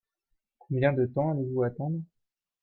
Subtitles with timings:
[0.57, 1.99] Combien de temps allez-vous attendre?